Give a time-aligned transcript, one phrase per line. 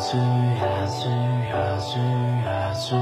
[0.00, 1.08] 去呀去
[1.50, 1.98] 呀去
[2.46, 2.94] 呀去。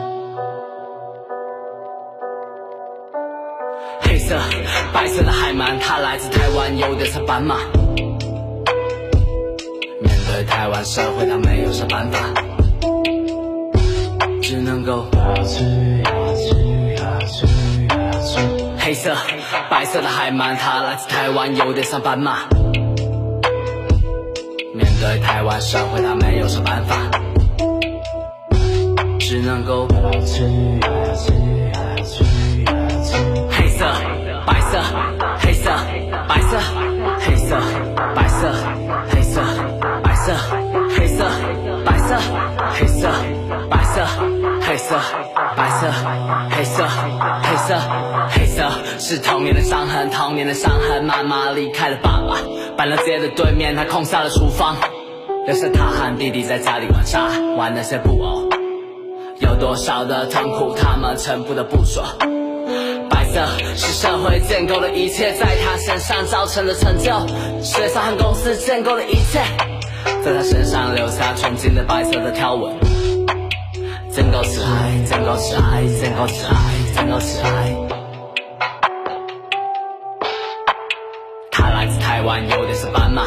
[4.01, 4.38] 黑色、
[4.94, 7.56] 白色的海鳗，它来自台湾，有点像斑马。
[10.01, 12.19] 面对台湾社会，它没有啥办法，
[14.40, 15.65] 只能够呀去
[16.02, 17.47] 呀去呀去
[17.88, 18.41] 呀去。
[18.79, 19.15] 黑色、
[19.69, 22.55] 白色的海鳗，它来自台湾，有点像斑马。
[24.77, 26.97] 面对台湾社会，他没有什么办法，
[29.19, 29.89] 只能够。
[33.51, 33.87] 黑色、
[34.47, 34.83] 白色、
[35.39, 35.71] 黑色、
[36.29, 36.59] 白色、
[37.19, 37.57] 黑色、
[38.15, 38.52] 白色、
[39.09, 39.41] 黑色、
[40.02, 40.35] 白色、
[40.91, 41.24] 黑色、
[41.85, 42.19] 白色、
[42.74, 43.09] 黑色、
[43.71, 44.07] 白色、
[44.77, 44.95] 黑色、
[45.57, 45.91] 白色、
[46.51, 46.87] 黑色、
[47.43, 47.80] 黑色、
[48.29, 51.02] 黑色，是童年的伤痕，童年的伤痕。
[51.02, 52.37] 妈妈离开了爸爸，
[52.77, 54.77] 搬了街的对面，他空下了厨房，
[55.47, 58.51] 留下他和弟弟在家里玩沙，玩那些布偶。
[59.41, 62.04] 有多少的痛苦，他们全部都不说。
[63.09, 67.27] 白色是社会建构的一切，在他身上造成的成就，
[67.62, 69.41] 学校和公司建构的一切，
[70.22, 72.77] 在他身上留下纯净的白色的条纹。
[74.17, 76.50] 建构起来，建构起来，建构起来，
[76.95, 77.70] 建构起来。
[81.53, 83.25] 他来自台湾，有点像斑马，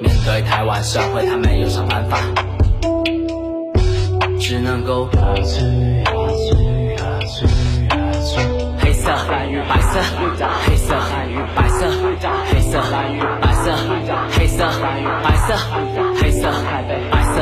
[0.00, 2.16] 面对台湾社会，他没有啥办法，
[4.40, 5.60] 只能够呀去
[6.00, 6.12] 呀
[6.48, 6.56] 去
[6.96, 7.44] 呀去
[7.90, 8.40] 呀去。
[8.80, 9.12] 黑色、
[9.68, 10.00] 白色、
[10.66, 10.96] 黑色、
[11.54, 11.90] 白色、
[12.48, 13.76] 黑色、白色、黑色、白色、
[14.32, 14.64] 黑色、
[15.22, 15.52] 白色、
[16.16, 16.48] 黑色、
[17.10, 17.36] 白色、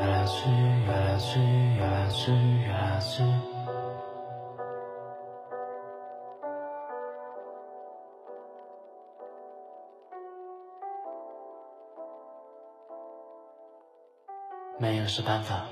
[0.00, 0.48] 越来去，
[0.86, 1.38] 越来去，
[1.76, 3.22] 越来去，越来去。
[14.78, 15.66] 没有是办法。